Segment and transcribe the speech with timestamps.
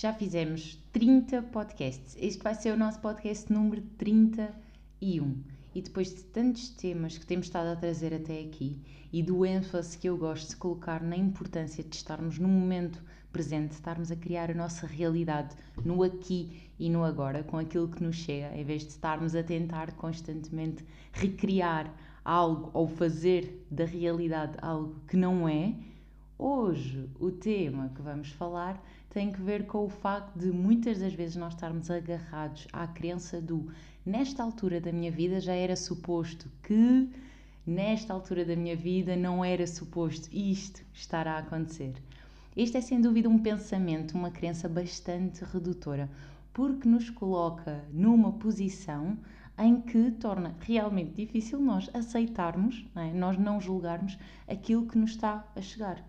[0.00, 2.16] Já fizemos 30 podcasts.
[2.20, 5.42] Este vai ser o nosso podcast número 31.
[5.74, 8.80] E depois de tantos temas que temos estado a trazer até aqui
[9.12, 13.02] e do ênfase que eu gosto de colocar na importância de estarmos no momento
[13.32, 18.00] presente, estarmos a criar a nossa realidade no aqui e no agora, com aquilo que
[18.00, 21.92] nos chega, em vez de estarmos a tentar constantemente recriar
[22.24, 25.74] algo ou fazer da realidade algo que não é,
[26.38, 31.14] hoje o tema que vamos falar tem que ver com o facto de muitas das
[31.14, 33.70] vezes nós estarmos agarrados à crença do
[34.04, 37.08] nesta altura da minha vida já era suposto que
[37.66, 41.94] nesta altura da minha vida não era suposto isto estar a acontecer.
[42.56, 46.10] Este é sem dúvida um pensamento, uma crença bastante redutora,
[46.52, 49.16] porque nos coloca numa posição
[49.58, 53.12] em que torna realmente difícil nós aceitarmos, não é?
[53.12, 56.04] nós não julgarmos aquilo que nos está a chegar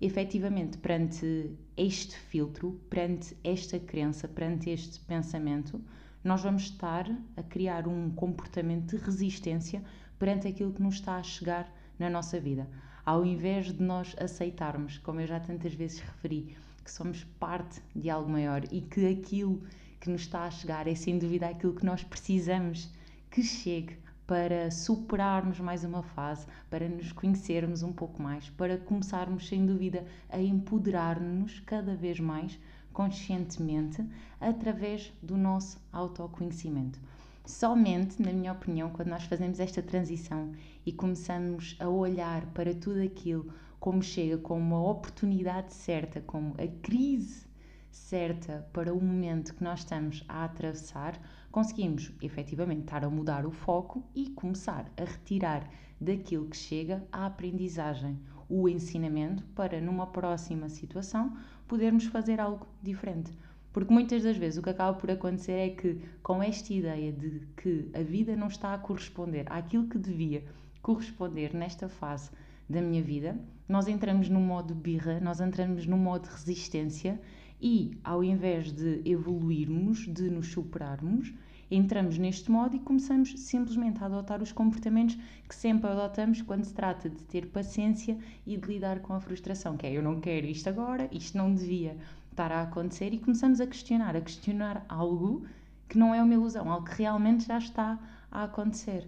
[0.00, 5.80] efetivamente, perante este filtro, perante esta crença, perante este pensamento,
[6.24, 7.06] nós vamos estar
[7.36, 9.82] a criar um comportamento de resistência
[10.18, 12.68] perante aquilo que nos está a chegar na nossa vida.
[13.04, 18.10] Ao invés de nós aceitarmos, como eu já tantas vezes referi, que somos parte de
[18.10, 19.62] algo maior e que aquilo
[20.00, 22.90] que nos está a chegar é sem dúvida aquilo que nós precisamos
[23.30, 23.98] que chegue
[24.30, 30.04] para superarmos mais uma fase, para nos conhecermos um pouco mais, para começarmos, sem dúvida,
[30.28, 32.56] a empoderar-nos cada vez mais
[32.92, 34.06] conscientemente
[34.40, 37.00] através do nosso autoconhecimento.
[37.44, 40.52] Somente, na minha opinião, quando nós fazemos esta transição
[40.86, 46.68] e começamos a olhar para tudo aquilo como chega, como uma oportunidade certa, como a
[46.80, 47.50] crise
[47.90, 53.50] certa para o momento que nós estamos a atravessar, conseguimos efetivamente estar a mudar o
[53.50, 55.68] foco e começar a retirar
[56.00, 58.18] daquilo que chega a aprendizagem,
[58.48, 61.36] o ensinamento, para numa próxima situação
[61.68, 63.32] podermos fazer algo diferente.
[63.72, 67.46] Porque muitas das vezes o que acaba por acontecer é que, com esta ideia de
[67.56, 70.44] que a vida não está a corresponder àquilo que devia
[70.82, 72.30] corresponder nesta fase
[72.68, 77.20] da minha vida, nós entramos no modo birra, nós entramos no modo resistência
[77.60, 81.32] e, ao invés de evoluirmos, de nos superarmos,
[81.70, 85.16] entramos neste modo e começamos simplesmente a adotar os comportamentos
[85.48, 89.76] que sempre adotamos quando se trata de ter paciência e de lidar com a frustração,
[89.76, 91.96] que é eu não quero isto agora, isto não devia
[92.30, 95.46] estar a acontecer e começamos a questionar, a questionar algo
[95.88, 97.98] que não é uma ilusão, algo que realmente já está
[98.30, 99.06] a acontecer.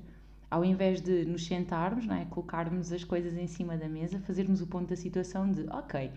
[0.51, 4.61] Ao invés de nos sentarmos, não é, colocarmos as coisas em cima da mesa, fazermos
[4.61, 6.11] o ponto da situação de, ok,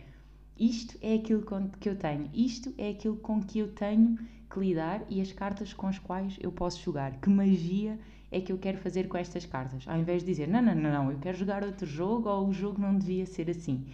[0.57, 1.43] isto é aquilo
[1.79, 4.17] que eu tenho, isto é aquilo com que eu tenho
[4.49, 7.19] que lidar e as cartas com as quais eu posso jogar.
[7.19, 7.99] Que magia
[8.31, 9.85] é que eu quero fazer com estas cartas?
[9.85, 12.53] Ao invés de dizer, não, não, não, não, eu quero jogar outro jogo ou o
[12.53, 13.85] jogo não devia ser assim.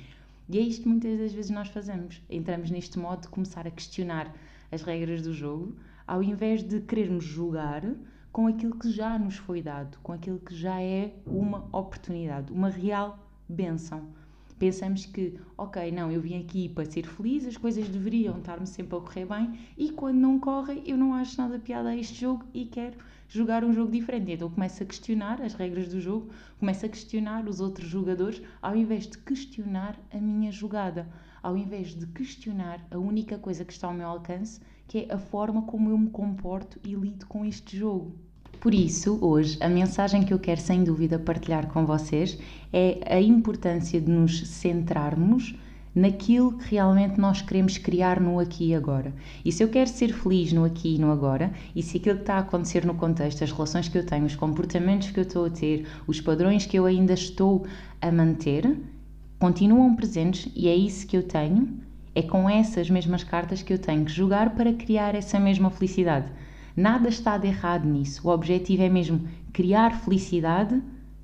[0.48, 2.22] E é isto que muitas das vezes nós fazemos.
[2.30, 4.32] Entramos neste modo de começar a questionar
[4.72, 7.84] as regras do jogo, ao invés de querermos jogar
[8.32, 12.70] com aquilo que já nos foi dado, com aquilo que já é uma oportunidade, uma
[12.70, 13.18] real
[13.50, 14.22] benção
[14.62, 18.96] pensamos que, ok, não, eu vim aqui para ser feliz, as coisas deveriam estar-me sempre
[18.96, 22.46] a correr bem e quando não correm eu não acho nada piada a este jogo
[22.54, 22.96] e quero
[23.28, 24.34] jogar um jogo diferente.
[24.34, 26.30] Então começo a questionar as regras do jogo,
[26.60, 31.10] começo a questionar os outros jogadores, ao invés de questionar a minha jogada,
[31.42, 35.18] ao invés de questionar a única coisa que está ao meu alcance, que é a
[35.18, 38.16] forma como eu me comporto e lido com este jogo.
[38.62, 42.38] Por isso, hoje, a mensagem que eu quero sem dúvida partilhar com vocês
[42.72, 45.56] é a importância de nos centrarmos
[45.96, 49.16] naquilo que realmente nós queremos criar no aqui e agora.
[49.44, 52.22] E se eu quero ser feliz no aqui e no agora, e se aquilo que
[52.22, 55.46] está a acontecer no contexto, as relações que eu tenho, os comportamentos que eu estou
[55.46, 57.66] a ter, os padrões que eu ainda estou
[58.00, 58.78] a manter,
[59.40, 61.68] continuam presentes e é isso que eu tenho,
[62.14, 66.28] é com essas mesmas cartas que eu tenho que jogar para criar essa mesma felicidade.
[66.76, 68.28] Nada está de errado nisso.
[68.28, 70.82] O objetivo é mesmo criar felicidade,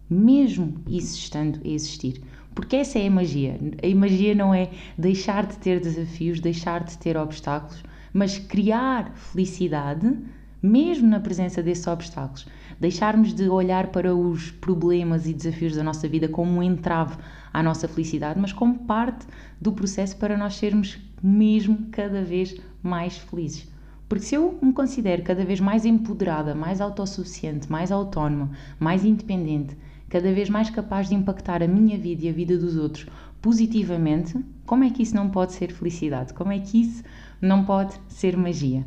[0.09, 2.21] mesmo isso estando a existir.
[2.53, 3.57] Porque essa é a magia.
[3.83, 7.83] A magia não é deixar de ter desafios, deixar de ter obstáculos,
[8.13, 10.17] mas criar felicidade
[10.61, 12.47] mesmo na presença desses obstáculos.
[12.79, 17.15] Deixarmos de olhar para os problemas e desafios da nossa vida como um entrave
[17.53, 19.25] à nossa felicidade, mas como parte
[19.61, 23.67] do processo para nós sermos mesmo cada vez mais felizes.
[24.07, 29.75] Porque se eu me considero cada vez mais empoderada, mais autossuficiente, mais autónoma, mais independente,
[30.09, 33.07] cada vez mais capaz de impactar a minha vida e a vida dos outros
[33.41, 36.33] positivamente, como é que isso não pode ser felicidade?
[36.33, 37.03] Como é que isso
[37.41, 38.85] não pode ser magia?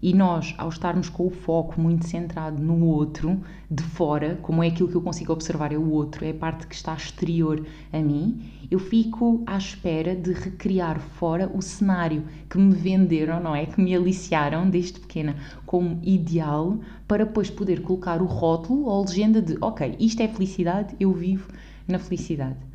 [0.00, 4.68] E nós, ao estarmos com o foco muito centrado no outro, de fora, como é
[4.68, 7.98] aquilo que eu consigo observar, é o outro, é a parte que está exterior a
[7.98, 13.66] mim, eu fico à espera de recriar fora o cenário que me venderam, não é?
[13.66, 15.34] Que me aliciaram desde pequena
[15.66, 16.78] como ideal,
[17.08, 21.12] para depois poder colocar o rótulo ou a legenda de: ok, isto é felicidade, eu
[21.12, 21.50] vivo
[21.88, 22.68] na felicidade.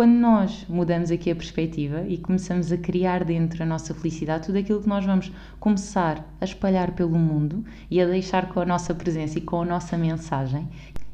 [0.00, 4.56] Quando nós mudamos aqui a perspectiva e começamos a criar dentro a nossa felicidade, tudo
[4.56, 8.94] aquilo que nós vamos começar a espalhar pelo mundo e a deixar com a nossa
[8.94, 10.66] presença e com a nossa mensagem,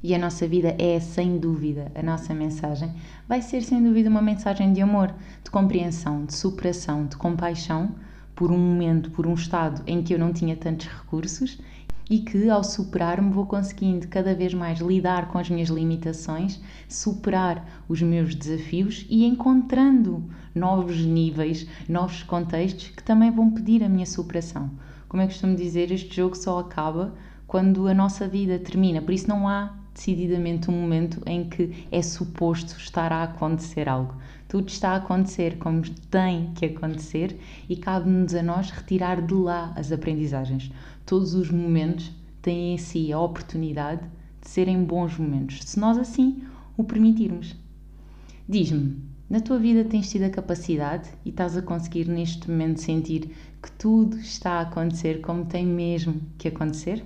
[0.05, 2.95] e a nossa vida é sem dúvida a nossa mensagem,
[3.29, 5.13] vai ser sem dúvida uma mensagem de amor,
[5.43, 7.93] de compreensão, de superação, de compaixão
[8.37, 11.61] por um momento, por um estado em que eu não tinha tantos recursos
[12.09, 17.85] e que ao superar-me vou conseguindo cada vez mais lidar com as minhas limitações, superar
[17.89, 20.25] os meus desafios e encontrando
[20.55, 24.71] novos níveis, novos contextos que também vão pedir a minha superação.
[25.09, 27.15] Como eu costumo dizer, este jogo só acaba
[27.47, 32.03] quando a nossa vida termina, por isso não há decididamente um momento em que é
[32.03, 34.15] suposto estar a acontecer algo.
[34.47, 39.73] Tudo está a acontecer como tem que acontecer e cabe-nos a nós retirar de lá
[39.75, 40.71] as aprendizagens
[41.07, 42.13] todos os momentos
[42.43, 44.03] têm em si a oportunidade
[44.43, 46.43] de serem bons momentos, se nós assim
[46.77, 47.55] o permitirmos.
[48.49, 48.97] Diz-me,
[49.31, 53.31] na tua vida tens tido a capacidade e estás a conseguir neste momento sentir
[53.63, 57.05] que tudo está a acontecer como tem mesmo que acontecer?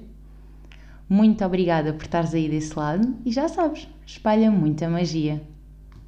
[1.10, 5.42] Muito obrigada por estares aí desse lado e já sabes, espalha muita magia.